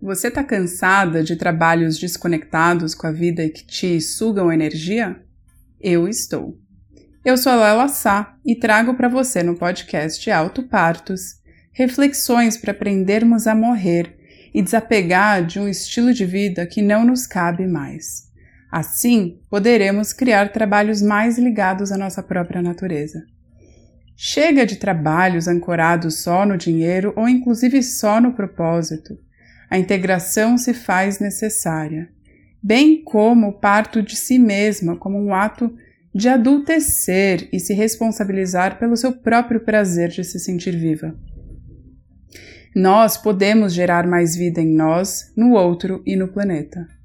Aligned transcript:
Você 0.00 0.28
está 0.28 0.44
cansada 0.44 1.24
de 1.24 1.34
trabalhos 1.34 1.98
desconectados 1.98 2.94
com 2.94 3.06
a 3.06 3.12
vida 3.12 3.42
e 3.42 3.50
que 3.50 3.66
te 3.66 4.00
sugam 4.00 4.52
energia? 4.52 5.20
Eu 5.80 6.06
estou. 6.06 6.56
Eu 7.24 7.36
sou 7.36 7.50
a 7.50 7.56
Lela 7.56 7.88
Sá 7.88 8.36
e 8.44 8.54
trago 8.54 8.94
para 8.94 9.08
você 9.08 9.42
no 9.42 9.56
podcast 9.56 10.30
Alto 10.30 10.62
Partos 10.62 11.44
reflexões 11.76 12.56
para 12.56 12.70
aprendermos 12.70 13.46
a 13.46 13.54
morrer 13.54 14.16
e 14.54 14.62
desapegar 14.62 15.44
de 15.44 15.60
um 15.60 15.68
estilo 15.68 16.14
de 16.14 16.24
vida 16.24 16.66
que 16.66 16.80
não 16.80 17.04
nos 17.04 17.26
cabe 17.26 17.66
mais. 17.66 18.25
Assim, 18.76 19.40
poderemos 19.48 20.12
criar 20.12 20.52
trabalhos 20.52 21.00
mais 21.00 21.38
ligados 21.38 21.90
à 21.90 21.96
nossa 21.96 22.22
própria 22.22 22.60
natureza. 22.60 23.24
Chega 24.14 24.66
de 24.66 24.76
trabalhos 24.76 25.48
ancorados 25.48 26.22
só 26.22 26.44
no 26.44 26.58
dinheiro 26.58 27.10
ou 27.16 27.26
inclusive 27.26 27.82
só 27.82 28.20
no 28.20 28.34
propósito 28.34 29.18
a 29.70 29.78
integração 29.78 30.58
se 30.58 30.74
faz 30.74 31.18
necessária, 31.18 32.10
bem 32.62 33.02
como 33.02 33.48
o 33.48 33.52
parto 33.54 34.02
de 34.02 34.14
si 34.14 34.38
mesma 34.38 34.94
como 34.94 35.18
um 35.18 35.34
ato 35.34 35.74
de 36.14 36.28
adultecer 36.28 37.48
e 37.50 37.58
se 37.58 37.72
responsabilizar 37.72 38.78
pelo 38.78 38.94
seu 38.94 39.10
próprio 39.10 39.60
prazer 39.60 40.10
de 40.10 40.22
se 40.22 40.38
sentir 40.38 40.76
viva. 40.76 41.18
Nós 42.74 43.16
podemos 43.16 43.72
gerar 43.72 44.06
mais 44.06 44.36
vida 44.36 44.60
em 44.60 44.70
nós, 44.76 45.32
no 45.34 45.52
outro 45.52 46.02
e 46.04 46.14
no 46.14 46.28
planeta. 46.28 46.95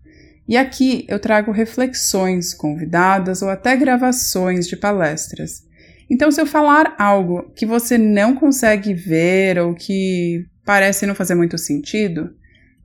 E 0.52 0.58
aqui 0.58 1.06
eu 1.08 1.18
trago 1.18 1.52
reflexões, 1.52 2.54
convidadas 2.54 3.42
ou 3.42 3.50
até 3.50 3.76
gravações 3.76 4.68
de 4.68 4.76
palestras. 4.76 5.64
Então, 6.10 6.30
se 6.30 6.40
eu 6.40 6.46
falar 6.46 6.94
algo 7.00 7.52
que 7.56 7.66
você 7.66 7.98
não 7.98 8.36
consegue 8.36 8.94
ver 8.94 9.58
ou 9.58 9.74
que 9.74 10.46
parece 10.66 11.08
não 11.08 11.16
fazer 11.16 11.36
muito 11.36 11.58
sentido, 11.58 12.30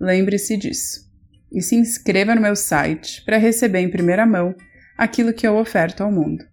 Lembre-se 0.00 0.56
disso. 0.56 1.04
E 1.52 1.60
se 1.62 1.76
inscreva 1.76 2.34
no 2.34 2.40
meu 2.40 2.56
site 2.56 3.22
para 3.24 3.36
receber 3.38 3.78
em 3.80 3.90
primeira 3.90 4.24
mão 4.26 4.54
aquilo 4.96 5.32
que 5.32 5.46
eu 5.46 5.56
oferto 5.56 6.02
ao 6.02 6.10
mundo. 6.12 6.44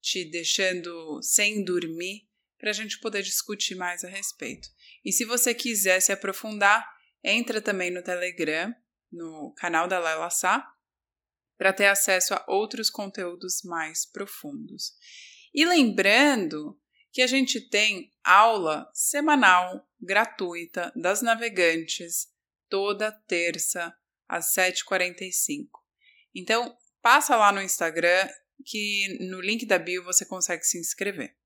te 0.00 0.24
deixando 0.26 1.20
sem 1.22 1.64
dormir, 1.64 2.28
para 2.56 2.70
a 2.70 2.72
gente 2.72 3.00
poder 3.00 3.24
discutir 3.24 3.74
mais 3.74 4.04
a 4.04 4.08
respeito. 4.08 4.68
E 5.04 5.12
se 5.12 5.24
você 5.24 5.52
quiser 5.52 5.98
se 5.98 6.12
aprofundar, 6.12 6.88
entra 7.22 7.60
também 7.60 7.90
no 7.90 8.02
Telegram, 8.02 8.74
no 9.10 9.52
canal 9.56 9.86
da 9.86 9.98
Lela 9.98 10.30
Sá, 10.30 10.66
para 11.56 11.72
ter 11.72 11.86
acesso 11.86 12.34
a 12.34 12.44
outros 12.48 12.90
conteúdos 12.90 13.62
mais 13.64 14.04
profundos. 14.04 14.94
E 15.54 15.64
lembrando 15.64 16.78
que 17.12 17.22
a 17.22 17.26
gente 17.26 17.60
tem 17.60 18.10
aula 18.24 18.90
semanal 18.94 19.86
gratuita 20.00 20.92
das 20.96 21.20
navegantes 21.20 22.28
toda 22.68 23.12
terça 23.28 23.94
às 24.26 24.54
7h45. 24.54 25.68
Então, 26.34 26.74
passa 27.02 27.36
lá 27.36 27.52
no 27.52 27.60
Instagram 27.60 28.28
que 28.64 29.18
no 29.28 29.40
link 29.40 29.66
da 29.66 29.78
bio 29.78 30.02
você 30.02 30.24
consegue 30.24 30.64
se 30.64 30.78
inscrever. 30.78 31.36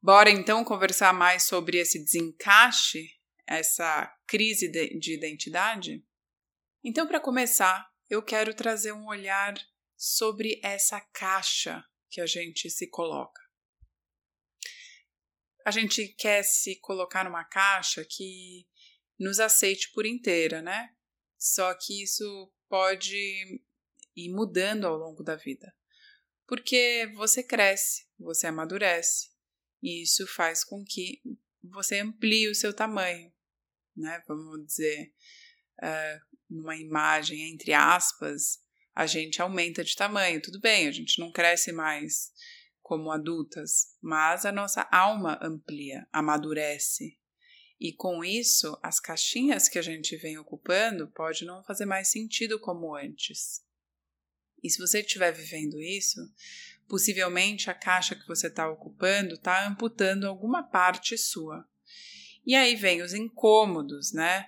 Bora 0.00 0.30
então 0.30 0.64
conversar 0.64 1.12
mais 1.12 1.42
sobre 1.42 1.78
esse 1.78 2.02
desencaixe, 2.02 3.10
essa 3.46 4.06
crise 4.30 4.68
de, 4.68 4.96
de 4.96 5.12
identidade? 5.12 6.06
Então, 6.84 7.08
para 7.08 7.18
começar, 7.18 7.92
eu 8.08 8.22
quero 8.22 8.54
trazer 8.54 8.92
um 8.92 9.08
olhar 9.08 9.54
sobre 9.96 10.60
essa 10.62 11.00
caixa 11.00 11.84
que 12.08 12.20
a 12.20 12.26
gente 12.26 12.70
se 12.70 12.86
coloca. 12.86 13.42
A 15.66 15.72
gente 15.72 16.06
quer 16.14 16.44
se 16.44 16.76
colocar 16.76 17.24
numa 17.24 17.44
caixa 17.44 18.06
que 18.08 18.68
nos 19.18 19.40
aceite 19.40 19.90
por 19.92 20.06
inteira, 20.06 20.62
né? 20.62 20.94
Só 21.36 21.74
que 21.74 22.00
isso 22.00 22.52
pode 22.68 23.60
ir 24.14 24.32
mudando 24.32 24.86
ao 24.86 24.96
longo 24.96 25.24
da 25.24 25.34
vida. 25.34 25.74
Porque 26.46 27.10
você 27.16 27.42
cresce, 27.42 28.06
você 28.16 28.46
amadurece, 28.46 29.30
e 29.82 30.04
isso 30.04 30.24
faz 30.28 30.62
com 30.62 30.84
que 30.84 31.20
você 31.62 31.98
amplie 31.98 32.48
o 32.48 32.54
seu 32.54 32.72
tamanho, 32.72 33.32
né? 33.96 34.22
Vamos 34.26 34.66
dizer, 34.66 35.12
uh, 35.82 36.20
numa 36.48 36.76
imagem 36.76 37.52
entre 37.52 37.72
aspas, 37.72 38.58
a 38.94 39.06
gente 39.06 39.40
aumenta 39.40 39.84
de 39.84 39.94
tamanho. 39.94 40.42
Tudo 40.42 40.60
bem, 40.60 40.86
a 40.86 40.92
gente 40.92 41.18
não 41.18 41.32
cresce 41.32 41.72
mais 41.72 42.32
como 42.82 43.10
adultas, 43.10 43.96
mas 44.00 44.44
a 44.44 44.52
nossa 44.52 44.86
alma 44.90 45.38
amplia, 45.42 46.08
amadurece. 46.12 47.16
E 47.78 47.92
com 47.92 48.22
isso, 48.22 48.78
as 48.82 49.00
caixinhas 49.00 49.68
que 49.68 49.78
a 49.78 49.82
gente 49.82 50.16
vem 50.16 50.36
ocupando 50.36 51.08
pode 51.12 51.44
não 51.44 51.64
fazer 51.64 51.86
mais 51.86 52.10
sentido 52.10 52.60
como 52.60 52.94
antes. 52.94 53.62
E 54.62 54.68
se 54.68 54.78
você 54.78 55.00
estiver 55.00 55.32
vivendo 55.32 55.80
isso, 55.80 56.20
possivelmente 56.86 57.70
a 57.70 57.74
caixa 57.74 58.14
que 58.14 58.26
você 58.26 58.48
está 58.48 58.68
ocupando 58.68 59.34
está 59.34 59.66
amputando 59.66 60.26
alguma 60.26 60.62
parte 60.62 61.16
sua. 61.16 61.66
E 62.50 62.56
aí 62.56 62.74
vem 62.74 63.00
os 63.00 63.14
incômodos, 63.14 64.12
né? 64.12 64.44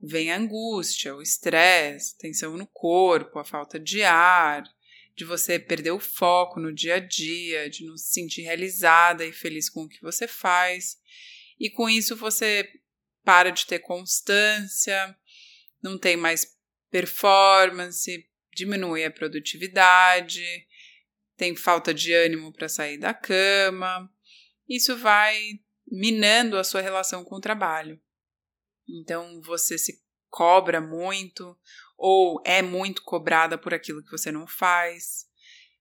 Vem 0.00 0.32
a 0.32 0.38
angústia, 0.38 1.14
o 1.14 1.20
estresse, 1.20 2.16
tensão 2.16 2.56
no 2.56 2.66
corpo, 2.66 3.38
a 3.38 3.44
falta 3.44 3.78
de 3.78 4.02
ar, 4.02 4.64
de 5.14 5.26
você 5.26 5.58
perder 5.58 5.90
o 5.90 6.00
foco 6.00 6.58
no 6.58 6.72
dia 6.72 6.94
a 6.94 6.98
dia, 6.98 7.68
de 7.68 7.84
não 7.84 7.94
se 7.94 8.10
sentir 8.10 8.40
realizada 8.40 9.22
e 9.26 9.32
feliz 9.32 9.68
com 9.68 9.82
o 9.82 9.88
que 9.88 10.00
você 10.00 10.26
faz. 10.26 10.96
E 11.60 11.68
com 11.68 11.90
isso 11.90 12.16
você 12.16 12.66
para 13.22 13.50
de 13.50 13.66
ter 13.66 13.80
constância, 13.80 15.14
não 15.82 15.98
tem 15.98 16.16
mais 16.16 16.56
performance, 16.90 18.26
diminui 18.56 19.04
a 19.04 19.10
produtividade, 19.10 20.42
tem 21.36 21.54
falta 21.54 21.92
de 21.92 22.14
ânimo 22.14 22.50
para 22.50 22.70
sair 22.70 22.96
da 22.96 23.12
cama. 23.12 24.10
Isso 24.66 24.96
vai 24.96 25.60
minando 25.92 26.56
a 26.56 26.64
sua 26.64 26.80
relação 26.80 27.22
com 27.22 27.36
o 27.36 27.40
trabalho. 27.40 28.00
Então 28.88 29.42
você 29.42 29.76
se 29.76 30.02
cobra 30.30 30.80
muito 30.80 31.54
ou 31.98 32.40
é 32.46 32.62
muito 32.62 33.02
cobrada 33.04 33.58
por 33.58 33.74
aquilo 33.74 34.02
que 34.02 34.10
você 34.10 34.32
não 34.32 34.46
faz. 34.46 35.26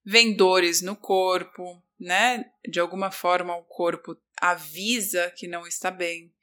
Vem 0.03 0.35
dores 0.35 0.81
no 0.81 0.97
corpo, 0.97 1.81
né? 1.97 2.43
De 2.67 2.79
alguma 2.79 3.09
forma 3.09 3.55
o 3.55 3.63
corpo 3.63 4.17
avisa 4.41 5.31
que 5.37 5.47
não 5.47 5.65
está 5.65 5.89
bem. 5.89 6.33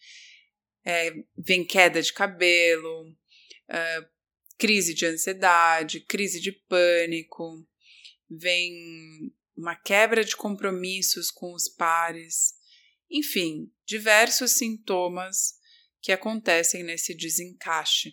É, 0.82 1.12
vem 1.36 1.62
queda 1.62 2.00
de 2.00 2.14
cabelo, 2.14 3.10
uh, 3.10 4.08
crise 4.56 4.94
de 4.94 5.04
ansiedade, 5.04 6.00
crise 6.00 6.40
de 6.40 6.52
pânico, 6.52 7.68
vem 8.30 8.72
uma 9.54 9.76
quebra 9.76 10.24
de 10.24 10.34
compromissos 10.34 11.30
com 11.30 11.52
os 11.52 11.68
pares, 11.68 12.57
enfim, 13.10 13.72
diversos 13.86 14.52
sintomas 14.52 15.58
que 16.00 16.12
acontecem 16.12 16.82
nesse 16.82 17.14
desencaixe. 17.14 18.12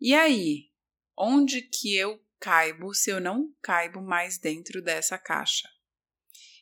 E 0.00 0.14
aí, 0.14 0.70
onde 1.16 1.62
que 1.62 1.96
eu 1.96 2.20
caibo 2.40 2.92
se 2.92 3.10
eu 3.10 3.20
não 3.20 3.54
caibo 3.62 4.02
mais 4.02 4.38
dentro 4.38 4.82
dessa 4.82 5.16
caixa? 5.16 5.68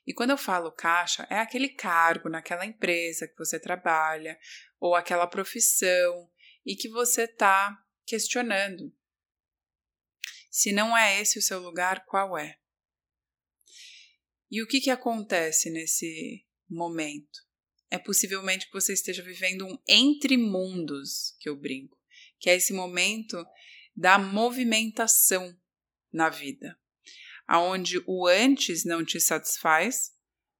E 0.06 0.12
quando 0.12 0.30
eu 0.30 0.38
falo 0.38 0.72
caixa, 0.72 1.26
é 1.30 1.38
aquele 1.38 1.68
cargo 1.68 2.28
naquela 2.28 2.66
empresa 2.66 3.28
que 3.28 3.36
você 3.36 3.60
trabalha 3.60 4.38
ou 4.78 4.94
aquela 4.94 5.26
profissão 5.26 6.30
e 6.64 6.74
que 6.74 6.88
você 6.88 7.24
está 7.24 7.82
questionando. 8.04 8.94
Se 10.50 10.72
não 10.72 10.96
é 10.96 11.20
esse 11.20 11.38
o 11.38 11.42
seu 11.42 11.60
lugar, 11.60 12.04
qual 12.06 12.36
é? 12.36 12.58
E 14.50 14.60
o 14.62 14.66
que, 14.66 14.80
que 14.80 14.90
acontece 14.90 15.70
nesse 15.70 16.44
momento? 16.70 17.50
é 17.90 17.98
possivelmente 17.98 18.66
que 18.66 18.72
você 18.72 18.92
esteja 18.92 19.22
vivendo 19.22 19.66
um 19.66 19.76
entre 19.88 20.36
mundos, 20.36 21.34
que 21.40 21.48
eu 21.48 21.56
brinco, 21.56 21.98
que 22.38 22.48
é 22.48 22.54
esse 22.54 22.72
momento 22.72 23.44
da 23.94 24.16
movimentação 24.16 25.54
na 26.12 26.28
vida, 26.28 26.78
aonde 27.46 28.02
o 28.06 28.26
antes 28.26 28.84
não 28.84 29.04
te 29.04 29.20
satisfaz, 29.20 30.12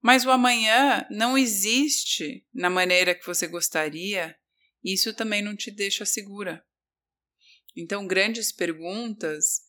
mas 0.03 0.27
o 0.27 0.31
amanhã 0.31 1.07
não 1.11 1.39
existe 1.39 2.45
na 2.53 2.69
maneira 2.69 3.15
que 3.15 3.27
você 3.27 3.47
gostaria, 3.47 4.37
isso 4.83 5.15
também 5.15 5.41
não 5.41 5.55
te 5.55 5.71
deixa 5.71 6.05
segura. 6.05 6.65
Então, 7.77 8.07
grandes 8.07 8.51
perguntas 8.51 9.69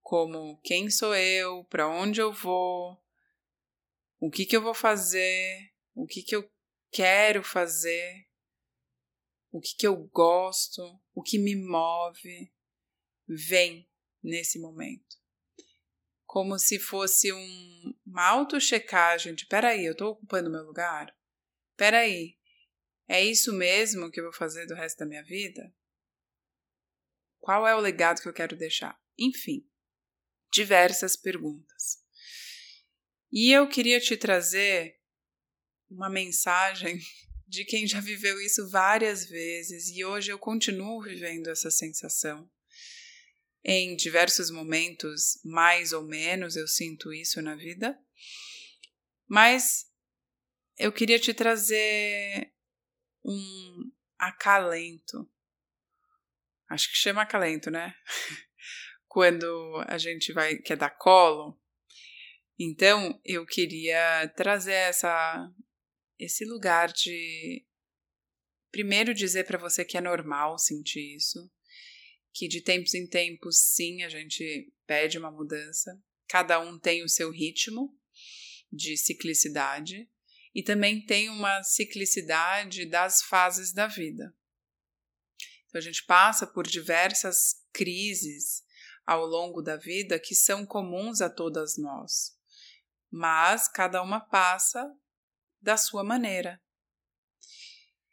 como 0.00 0.60
quem 0.62 0.90
sou 0.90 1.14
eu, 1.14 1.64
para 1.64 1.88
onde 1.88 2.20
eu 2.20 2.32
vou, 2.32 2.98
o 4.20 4.30
que, 4.30 4.46
que 4.46 4.56
eu 4.56 4.62
vou 4.62 4.74
fazer, 4.74 5.73
o 5.94 6.06
que, 6.06 6.22
que 6.22 6.34
eu 6.34 6.50
quero 6.90 7.42
fazer, 7.42 8.28
o 9.50 9.60
que, 9.60 9.76
que 9.76 9.86
eu 9.86 9.96
gosto, 10.08 10.82
o 11.14 11.22
que 11.22 11.38
me 11.38 11.54
move, 11.54 12.52
vem 13.26 13.88
nesse 14.22 14.58
momento. 14.58 15.16
Como 16.24 16.58
se 16.58 16.78
fosse 16.78 17.32
um, 17.32 17.94
uma 18.04 18.24
auto-checagem 18.24 19.34
de: 19.34 19.46
peraí, 19.46 19.84
eu 19.84 19.92
estou 19.92 20.12
ocupando 20.12 20.50
meu 20.50 20.64
lugar? 20.64 21.16
Peraí, 21.76 22.38
é 23.06 23.22
isso 23.22 23.52
mesmo 23.52 24.10
que 24.10 24.18
eu 24.18 24.24
vou 24.24 24.32
fazer 24.32 24.66
do 24.66 24.74
resto 24.74 24.98
da 24.98 25.06
minha 25.06 25.22
vida? 25.22 25.74
Qual 27.38 27.66
é 27.66 27.74
o 27.76 27.80
legado 27.80 28.20
que 28.22 28.28
eu 28.28 28.32
quero 28.32 28.56
deixar? 28.56 28.98
Enfim, 29.18 29.68
diversas 30.50 31.14
perguntas. 31.14 32.02
E 33.30 33.52
eu 33.52 33.68
queria 33.68 34.00
te 34.00 34.16
trazer 34.16 34.98
uma 35.94 36.10
mensagem 36.10 36.98
de 37.46 37.64
quem 37.64 37.86
já 37.86 38.00
viveu 38.00 38.40
isso 38.40 38.68
várias 38.68 39.26
vezes 39.26 39.88
e 39.88 40.04
hoje 40.04 40.30
eu 40.30 40.38
continuo 40.38 41.02
vivendo 41.02 41.48
essa 41.48 41.70
sensação. 41.70 42.50
Em 43.66 43.96
diversos 43.96 44.50
momentos, 44.50 45.40
mais 45.42 45.92
ou 45.92 46.02
menos, 46.02 46.54
eu 46.54 46.68
sinto 46.68 47.14
isso 47.14 47.40
na 47.40 47.54
vida. 47.54 47.98
Mas 49.26 49.86
eu 50.76 50.92
queria 50.92 51.18
te 51.18 51.32
trazer 51.32 52.52
um 53.24 53.90
acalento. 54.18 55.26
Acho 56.68 56.90
que 56.90 56.96
chama 56.96 57.22
acalento, 57.22 57.70
né? 57.70 57.94
Quando 59.08 59.82
a 59.86 59.96
gente 59.96 60.30
vai 60.32 60.56
quer 60.56 60.76
dar 60.76 60.90
colo. 60.90 61.58
Então, 62.58 63.18
eu 63.24 63.46
queria 63.46 64.28
trazer 64.36 64.72
essa 64.72 65.50
esse 66.18 66.44
lugar 66.44 66.92
de 66.92 67.64
primeiro 68.70 69.14
dizer 69.14 69.46
para 69.46 69.58
você 69.58 69.84
que 69.84 69.96
é 69.96 70.00
normal 70.00 70.58
sentir 70.58 71.16
isso, 71.16 71.50
que 72.32 72.48
de 72.48 72.60
tempos 72.60 72.94
em 72.94 73.06
tempos 73.06 73.58
sim, 73.58 74.02
a 74.02 74.08
gente 74.08 74.72
pede 74.86 75.18
uma 75.18 75.30
mudança. 75.30 75.96
Cada 76.28 76.58
um 76.58 76.78
tem 76.78 77.04
o 77.04 77.08
seu 77.08 77.30
ritmo 77.30 77.96
de 78.72 78.96
ciclicidade 78.96 80.10
e 80.52 80.62
também 80.62 81.04
tem 81.04 81.28
uma 81.28 81.62
ciclicidade 81.62 82.86
das 82.86 83.22
fases 83.22 83.72
da 83.72 83.86
vida. 83.86 84.34
Então 85.66 85.78
a 85.78 85.82
gente 85.82 86.04
passa 86.04 86.46
por 86.46 86.66
diversas 86.66 87.62
crises 87.72 88.64
ao 89.06 89.24
longo 89.26 89.62
da 89.62 89.76
vida 89.76 90.18
que 90.18 90.34
são 90.34 90.64
comuns 90.66 91.20
a 91.20 91.28
todas 91.28 91.76
nós, 91.76 92.36
mas 93.10 93.68
cada 93.68 94.02
uma 94.02 94.20
passa 94.20 94.84
da 95.64 95.78
sua 95.78 96.04
maneira. 96.04 96.60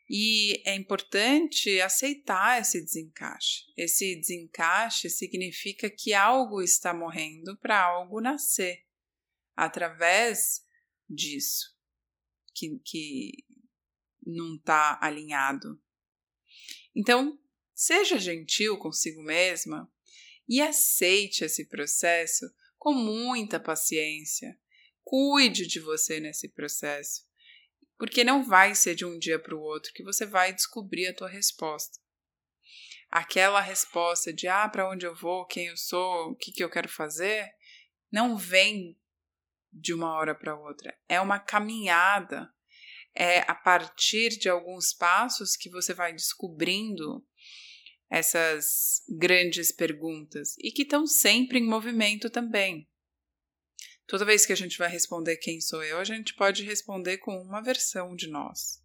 E 0.09 0.61
é 0.65 0.75
importante 0.75 1.79
aceitar 1.81 2.59
esse 2.59 2.81
desencaixe. 2.81 3.65
Esse 3.77 4.15
desencaixe 4.15 5.09
significa 5.09 5.89
que 5.89 6.13
algo 6.13 6.61
está 6.61 6.93
morrendo 6.93 7.57
para 7.59 7.81
algo 7.81 8.19
nascer 8.19 8.85
através 9.55 10.65
disso, 11.09 11.75
que, 12.53 12.79
que 12.83 13.45
não 14.25 14.55
está 14.55 14.97
alinhado. 15.01 15.81
Então, 16.95 17.37
seja 17.73 18.17
gentil 18.17 18.77
consigo 18.77 19.21
mesma 19.21 19.91
e 20.47 20.61
aceite 20.61 21.43
esse 21.45 21.67
processo 21.67 22.45
com 22.77 22.93
muita 22.93 23.59
paciência. 23.59 24.57
Cuide 25.03 25.67
de 25.67 25.79
você 25.79 26.19
nesse 26.19 26.49
processo 26.49 27.30
porque 28.01 28.23
não 28.23 28.43
vai 28.43 28.73
ser 28.73 28.95
de 28.95 29.05
um 29.05 29.15
dia 29.19 29.37
para 29.37 29.55
o 29.55 29.61
outro 29.61 29.93
que 29.93 30.01
você 30.01 30.25
vai 30.25 30.51
descobrir 30.51 31.05
a 31.05 31.13
tua 31.13 31.29
resposta. 31.29 31.99
Aquela 33.11 33.61
resposta 33.61 34.33
de 34.33 34.47
ah, 34.47 34.67
para 34.67 34.89
onde 34.89 35.05
eu 35.05 35.13
vou, 35.13 35.45
quem 35.45 35.67
eu 35.67 35.77
sou, 35.77 36.31
o 36.31 36.35
que, 36.35 36.51
que 36.51 36.63
eu 36.63 36.69
quero 36.71 36.89
fazer, 36.89 37.47
não 38.11 38.35
vem 38.35 38.99
de 39.71 39.93
uma 39.93 40.15
hora 40.15 40.33
para 40.33 40.59
outra. 40.59 40.97
É 41.07 41.21
uma 41.21 41.37
caminhada. 41.37 42.51
É 43.13 43.41
a 43.41 43.53
partir 43.53 44.29
de 44.29 44.49
alguns 44.49 44.91
passos 44.93 45.55
que 45.55 45.69
você 45.69 45.93
vai 45.93 46.11
descobrindo 46.11 47.23
essas 48.09 49.03
grandes 49.15 49.71
perguntas 49.71 50.55
e 50.57 50.71
que 50.71 50.81
estão 50.81 51.05
sempre 51.05 51.59
em 51.59 51.67
movimento 51.67 52.31
também. 52.31 52.89
Toda 54.11 54.25
vez 54.25 54.45
que 54.45 54.51
a 54.51 54.57
gente 54.57 54.77
vai 54.77 54.89
responder 54.89 55.37
quem 55.37 55.61
sou 55.61 55.81
eu, 55.85 55.97
a 55.97 56.03
gente 56.03 56.33
pode 56.33 56.63
responder 56.63 57.19
com 57.19 57.41
uma 57.41 57.61
versão 57.61 58.13
de 58.13 58.27
nós. 58.27 58.83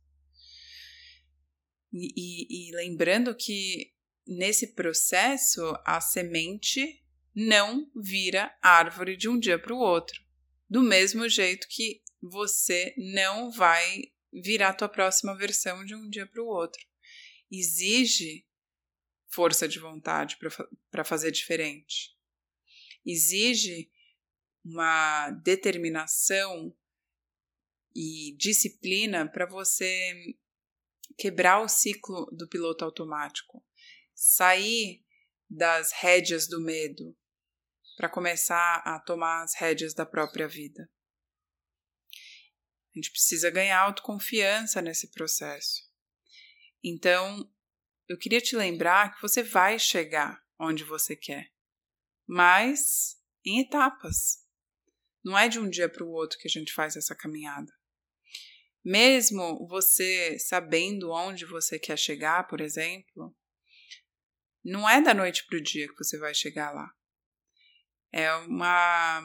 E, 1.93 2.13
e, 2.17 2.69
e 2.69 2.77
lembrando 2.77 3.35
que 3.35 3.93
nesse 4.25 4.69
processo 4.69 5.77
a 5.85 6.01
semente 6.01 7.05
não 7.35 7.91
vira 7.93 8.57
árvore 8.63 9.17
de 9.17 9.29
um 9.29 9.37
dia 9.37 9.59
para 9.59 9.75
o 9.75 9.81
outro. 9.81 10.23
Do 10.71 10.81
mesmo 10.81 11.29
jeito 11.29 11.67
que 11.69 12.05
você 12.23 12.95
não 12.97 13.51
vai 13.51 14.05
virar 14.33 14.69
a 14.69 14.75
tua 14.75 14.89
próxima 14.89 15.37
versão 15.37 15.85
de 15.85 15.97
um 15.97 16.09
dia 16.09 16.29
para 16.29 16.41
o 16.41 16.47
outro. 16.47 16.81
Exige 17.51 18.47
força 19.27 19.67
de 19.67 19.81
vontade 19.81 20.39
para 20.89 21.05
fazer 21.05 21.33
diferente. 21.33 22.17
Exige 23.05 23.91
uma 24.67 25.31
determinação 25.31 26.77
e 27.95 28.37
disciplina 28.37 29.31
para 29.31 29.47
você 29.47 30.37
quebrar 31.17 31.61
o 31.63 31.69
ciclo 31.69 32.27
do 32.33 32.49
piloto 32.49 32.85
automático, 32.85 33.65
sair 34.13 35.05
das 35.49 35.93
rédeas 35.93 36.49
do 36.49 36.61
medo 36.61 37.17
para 37.97 38.11
começar 38.11 38.83
a 38.85 38.99
tomar 38.99 39.45
as 39.45 39.55
rédeas 39.55 39.95
da 39.95 40.05
própria 40.05 40.49
vida. 40.49 40.91
A 42.13 42.99
gente 42.99 43.13
precisa 43.13 43.51
ganhar 43.51 43.79
autoconfiança 43.79 44.83
nesse 44.83 45.13
processo. 45.13 45.89
Então, 46.83 47.49
eu 48.09 48.19
queria 48.19 48.41
te 48.41 48.57
lembrar 48.57 49.15
que 49.15 49.23
você 49.23 49.45
vai 49.45 49.79
chegar 49.79 50.45
onde 50.59 50.83
você 50.83 51.15
quer, 51.15 51.53
mas 52.27 53.17
em 53.45 53.61
etapas. 53.61 54.46
Não 55.27 55.37
é 55.37 55.49
de 55.49 55.59
um 55.59 55.69
dia 55.69 55.89
para 55.89 56.05
o 56.05 56.13
outro 56.13 56.39
que 56.39 56.47
a 56.47 56.51
gente 56.51 56.73
faz 56.73 56.95
essa 56.95 57.13
caminhada. 57.13 57.73
Mesmo 58.85 59.67
você 59.67 60.39
sabendo 60.39 61.11
onde 61.11 61.45
você 61.45 61.81
quer 61.81 61.99
chegar, 61.99 62.47
por 62.47 62.61
exemplo, 62.61 63.37
não 64.65 64.89
é 64.89 65.03
da 65.03 65.13
noite 65.13 65.45
para 65.45 65.59
o 65.59 65.61
dia 65.61 65.89
que 65.89 65.97
você 65.97 66.17
vai 66.17 66.33
chegar 66.33 66.71
lá. 66.71 66.89
É 68.13 68.33
uma, 68.37 69.21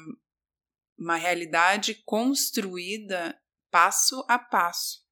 uma 0.98 1.17
realidade 1.17 1.93
construída 2.03 3.39
passo 3.70 4.25
a 4.27 4.39
passo. 4.39 5.05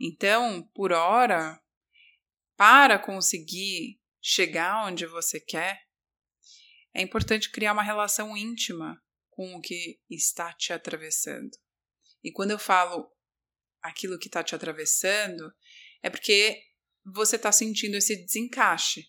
Então, 0.00 0.68
por 0.74 0.90
hora, 0.90 1.62
para 2.56 2.98
conseguir 2.98 4.00
chegar 4.20 4.86
onde 4.88 5.06
você 5.06 5.38
quer, 5.38 5.86
é 6.92 7.00
importante 7.00 7.48
criar 7.52 7.72
uma 7.72 7.84
relação 7.84 8.36
íntima 8.36 9.00
com 9.36 9.54
o 9.54 9.60
que 9.60 10.00
está 10.10 10.50
te 10.54 10.72
atravessando. 10.72 11.56
E 12.24 12.32
quando 12.32 12.52
eu 12.52 12.58
falo 12.58 13.06
aquilo 13.82 14.18
que 14.18 14.28
está 14.28 14.42
te 14.42 14.54
atravessando, 14.54 15.52
é 16.02 16.08
porque 16.08 16.64
você 17.04 17.36
está 17.36 17.52
sentindo 17.52 17.96
esse 17.96 18.16
desencaixe, 18.16 19.06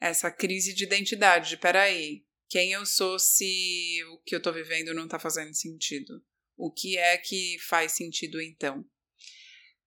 essa 0.00 0.30
crise 0.30 0.74
de 0.74 0.84
identidade, 0.84 1.50
de 1.50 1.56
peraí, 1.56 2.26
quem 2.48 2.72
eu 2.72 2.84
sou 2.84 3.18
se 3.18 4.02
o 4.12 4.18
que 4.18 4.34
eu 4.34 4.38
estou 4.38 4.52
vivendo 4.52 4.92
não 4.92 5.04
está 5.04 5.18
fazendo 5.18 5.54
sentido? 5.54 6.22
O 6.56 6.70
que 6.70 6.98
é 6.98 7.16
que 7.16 7.56
faz 7.60 7.92
sentido 7.92 8.42
então? 8.42 8.84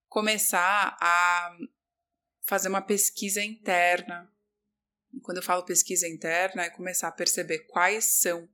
Começar 0.07 0.97
a 0.99 1.57
fazer 2.47 2.69
uma 2.69 2.81
pesquisa 2.81 3.43
interna. 3.43 4.31
Quando 5.21 5.37
eu 5.37 5.43
falo 5.43 5.65
pesquisa 5.65 6.07
interna, 6.07 6.63
é 6.63 6.69
começar 6.69 7.09
a 7.09 7.11
perceber 7.11 7.67
quais 7.67 8.05
são 8.05 8.49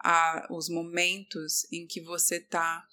a, 0.00 0.46
os 0.50 0.68
momentos 0.68 1.70
em 1.72 1.86
que 1.86 2.00
você 2.00 2.36
está 2.36 2.86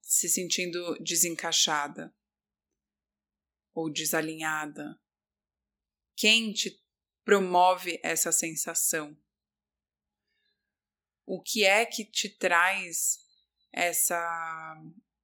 se 0.00 0.28
sentindo 0.28 0.96
desencaixada 1.02 2.14
ou 3.72 3.90
desalinhada? 3.90 5.00
Quem 6.14 6.52
te 6.52 6.82
promove 7.24 8.00
essa 8.02 8.30
sensação? 8.32 9.16
O 11.24 11.40
que 11.40 11.64
é 11.64 11.86
que 11.86 12.04
te 12.04 12.28
traz 12.28 13.20
essa 13.72 14.76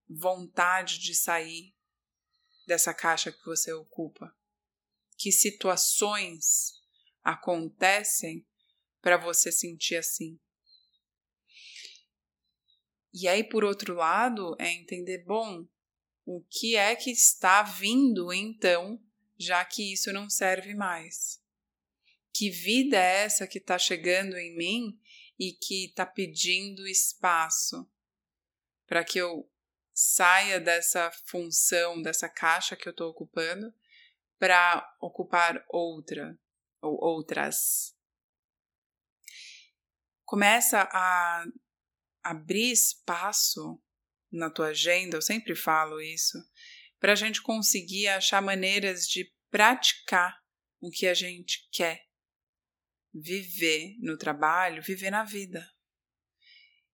vontade 0.09 0.99
de 0.99 1.15
sair 1.15 1.77
dessa 2.67 2.95
caixa 2.95 3.33
que 3.33 3.45
você 3.45 3.73
ocupa? 3.73 4.35
Que 5.19 5.33
situações 5.33 6.81
acontecem 7.23 8.47
para 9.01 9.17
você 9.17 9.53
sentir 9.53 9.97
assim? 9.97 10.41
E 13.21 13.27
aí, 13.27 13.43
por 13.43 13.65
outro 13.65 13.95
lado, 13.95 14.55
é 14.61 14.71
entender, 14.71 15.25
bom, 15.25 15.67
o 16.25 16.41
que 16.49 16.77
é 16.77 16.95
que 16.95 17.11
está 17.11 17.65
vindo 17.65 18.33
então, 18.33 19.03
já 19.37 19.65
que 19.65 19.93
isso 19.93 20.13
não 20.13 20.31
serve 20.31 20.73
mais? 20.73 21.43
Que 22.33 22.49
vida 22.49 22.97
é 22.97 23.25
essa 23.25 23.45
que 23.45 23.59
está 23.59 23.77
chegando 23.77 24.39
em 24.39 24.57
mim 24.57 25.01
e 25.37 25.51
que 25.51 25.87
está 25.87 26.07
pedindo 26.07 26.87
espaço 26.87 27.91
para 28.87 29.03
que 29.03 29.19
eu 29.19 29.51
saia 29.93 30.61
dessa 30.61 31.11
função, 31.25 32.01
dessa 32.01 32.29
caixa 32.29 32.77
que 32.77 32.87
eu 32.87 32.93
estou 32.93 33.11
ocupando, 33.11 33.75
para 34.39 34.97
ocupar 35.01 35.65
outra 35.69 36.39
ou 36.81 36.97
outras? 37.03 37.97
Começa 40.25 40.89
a 40.93 41.45
abrir 42.23 42.73
espaço 42.73 43.81
na 44.31 44.51
tua 44.51 44.69
agenda, 44.69 45.17
eu 45.17 45.23
sempre 45.23 45.55
falo 45.55 46.01
isso, 46.01 46.39
para 47.01 47.13
a 47.13 47.17
gente 47.17 47.41
conseguir 47.41 48.09
achar 48.09 48.43
maneiras 48.43 49.07
de 49.07 49.33
praticar 49.51 50.39
o 50.81 50.91
que 50.91 51.07
a 51.07 51.15
gente 51.15 51.69
quer 51.73 52.07
viver 53.15 53.97
no 54.01 54.17
trabalho, 54.17 54.83
viver 54.83 55.11
na 55.11 55.25
vida. 55.25 55.67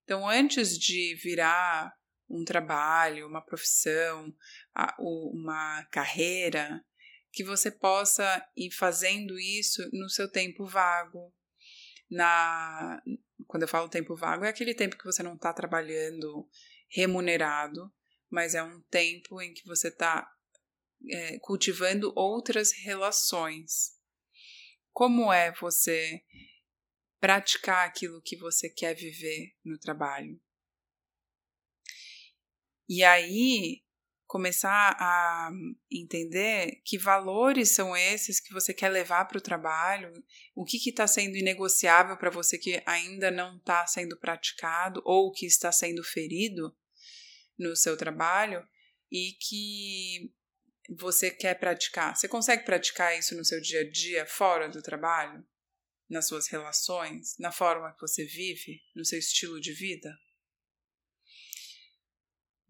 Então, 0.04 0.28
antes 0.28 0.78
de 0.78 1.14
virar 1.16 1.92
um 2.28 2.44
trabalho, 2.44 3.26
uma 3.26 3.44
profissão, 3.44 4.34
uma 4.98 5.84
carreira, 5.90 6.84
que 7.32 7.42
você 7.42 7.70
possa 7.70 8.46
ir 8.56 8.70
fazendo 8.70 9.38
isso 9.38 9.82
no 9.92 10.08
seu 10.08 10.30
tempo 10.30 10.66
vago, 10.66 11.34
na 12.10 13.02
quando 13.54 13.62
eu 13.62 13.68
falo 13.68 13.88
tempo 13.88 14.16
vago, 14.16 14.44
é 14.44 14.48
aquele 14.48 14.74
tempo 14.74 14.98
que 14.98 15.04
você 15.04 15.22
não 15.22 15.36
está 15.36 15.52
trabalhando 15.52 16.50
remunerado, 16.88 17.88
mas 18.28 18.52
é 18.52 18.60
um 18.60 18.82
tempo 18.90 19.40
em 19.40 19.54
que 19.54 19.64
você 19.64 19.86
está 19.86 20.28
é, 21.08 21.38
cultivando 21.38 22.12
outras 22.16 22.72
relações. 22.72 23.92
Como 24.92 25.32
é 25.32 25.52
você 25.52 26.20
praticar 27.20 27.86
aquilo 27.86 28.20
que 28.24 28.36
você 28.36 28.68
quer 28.68 28.92
viver 28.92 29.54
no 29.64 29.78
trabalho? 29.78 30.42
E 32.88 33.04
aí, 33.04 33.83
começar 34.34 34.96
a 34.98 35.52
entender 35.88 36.82
que 36.84 36.98
valores 36.98 37.70
são 37.70 37.96
esses 37.96 38.40
que 38.40 38.52
você 38.52 38.74
quer 38.74 38.88
levar 38.88 39.26
para 39.26 39.38
o 39.38 39.40
trabalho, 39.40 40.12
o 40.56 40.64
que 40.64 40.76
está 40.88 41.06
sendo 41.06 41.36
inegociável 41.36 42.16
para 42.16 42.30
você 42.30 42.58
que 42.58 42.82
ainda 42.84 43.30
não 43.30 43.58
está 43.58 43.86
sendo 43.86 44.18
praticado 44.18 45.00
ou 45.04 45.30
que 45.30 45.46
está 45.46 45.70
sendo 45.70 46.02
ferido 46.02 46.76
no 47.56 47.76
seu 47.76 47.96
trabalho 47.96 48.66
e 49.08 49.36
que 49.40 50.34
você 50.98 51.30
quer 51.30 51.54
praticar. 51.54 52.16
Você 52.16 52.26
consegue 52.26 52.64
praticar 52.64 53.16
isso 53.16 53.36
no 53.36 53.44
seu 53.44 53.60
dia 53.60 53.82
a 53.82 53.88
dia, 53.88 54.26
fora 54.26 54.68
do 54.68 54.82
trabalho? 54.82 55.46
Nas 56.10 56.26
suas 56.26 56.48
relações, 56.48 57.38
na 57.38 57.52
forma 57.52 57.92
que 57.94 58.00
você 58.00 58.24
vive, 58.24 58.82
no 58.96 59.04
seu 59.04 59.20
estilo 59.20 59.60
de 59.60 59.72
vida? 59.72 60.10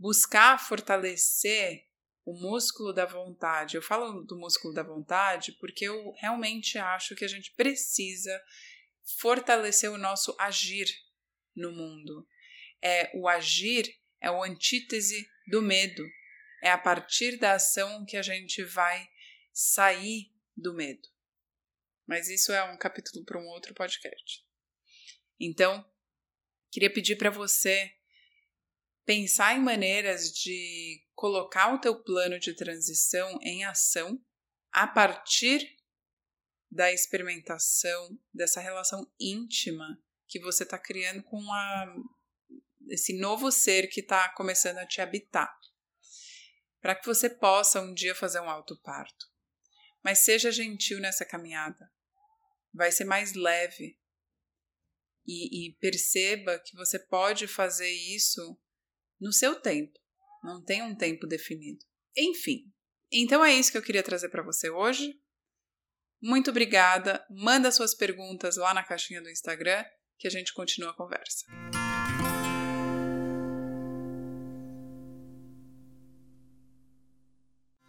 Buscar 0.04 0.58
fortalecer 0.58 1.88
o 2.26 2.34
músculo 2.34 2.92
da 2.92 3.06
vontade. 3.06 3.74
Eu 3.74 3.80
falo 3.80 4.20
do 4.20 4.38
músculo 4.38 4.74
da 4.74 4.82
vontade 4.82 5.52
porque 5.52 5.86
eu 5.86 6.12
realmente 6.18 6.76
acho 6.76 7.16
que 7.16 7.24
a 7.24 7.28
gente 7.28 7.50
precisa 7.52 8.38
fortalecer 9.18 9.90
o 9.90 9.96
nosso 9.96 10.36
agir 10.38 10.94
no 11.56 11.72
mundo. 11.72 12.28
É 12.82 13.10
o 13.14 13.26
agir 13.26 13.98
é 14.20 14.30
o 14.30 14.42
antítese 14.42 15.26
do 15.46 15.62
medo. 15.62 16.06
É 16.62 16.70
a 16.70 16.76
partir 16.76 17.38
da 17.38 17.54
ação 17.54 18.04
que 18.04 18.18
a 18.18 18.22
gente 18.22 18.62
vai 18.62 19.08
sair 19.54 20.30
do 20.54 20.74
medo. 20.74 21.08
Mas 22.06 22.28
isso 22.28 22.52
é 22.52 22.62
um 22.64 22.76
capítulo 22.76 23.24
para 23.24 23.40
um 23.40 23.46
outro 23.46 23.72
podcast. 23.72 24.44
Então, 25.40 25.82
queria 26.70 26.92
pedir 26.92 27.16
para 27.16 27.30
você 27.30 27.93
pensar 29.04 29.56
em 29.56 29.60
maneiras 29.60 30.30
de 30.30 31.02
colocar 31.14 31.74
o 31.74 31.80
teu 31.80 32.02
plano 32.02 32.38
de 32.38 32.54
transição 32.54 33.38
em 33.42 33.64
ação 33.64 34.20
a 34.72 34.86
partir 34.86 35.76
da 36.70 36.92
experimentação 36.92 38.18
dessa 38.32 38.60
relação 38.60 39.08
íntima 39.20 40.02
que 40.26 40.40
você 40.40 40.64
está 40.64 40.78
criando 40.78 41.22
com 41.22 41.40
a, 41.52 41.94
esse 42.88 43.16
novo 43.18 43.52
ser 43.52 43.88
que 43.88 44.00
está 44.00 44.28
começando 44.30 44.78
a 44.78 44.86
te 44.86 45.00
habitar, 45.00 45.56
para 46.80 46.94
que 46.94 47.06
você 47.06 47.30
possa 47.30 47.80
um 47.80 47.94
dia 47.94 48.14
fazer 48.14 48.40
um 48.40 48.50
alto 48.50 48.76
parto. 48.82 49.26
Mas 50.02 50.24
seja 50.24 50.50
gentil 50.50 50.98
nessa 51.00 51.24
caminhada, 51.24 51.90
vai 52.72 52.90
ser 52.90 53.04
mais 53.04 53.34
leve. 53.34 53.98
E, 55.26 55.68
e 55.68 55.72
perceba 55.76 56.58
que 56.58 56.76
você 56.76 56.98
pode 56.98 57.46
fazer 57.46 57.88
isso 57.88 58.60
no 59.20 59.32
seu 59.32 59.60
tempo. 59.60 59.92
Não 60.42 60.62
tem 60.62 60.82
um 60.82 60.94
tempo 60.94 61.26
definido. 61.26 61.84
Enfim, 62.16 62.70
então 63.10 63.44
é 63.44 63.52
isso 63.54 63.72
que 63.72 63.78
eu 63.78 63.82
queria 63.82 64.02
trazer 64.02 64.28
para 64.28 64.42
você 64.42 64.70
hoje. 64.70 65.18
Muito 66.22 66.50
obrigada. 66.50 67.24
Manda 67.30 67.70
suas 67.70 67.94
perguntas 67.94 68.56
lá 68.56 68.72
na 68.72 68.82
caixinha 68.82 69.22
do 69.22 69.30
Instagram 69.30 69.84
que 70.18 70.26
a 70.26 70.30
gente 70.30 70.52
continua 70.54 70.90
a 70.90 70.96
conversa. 70.96 71.44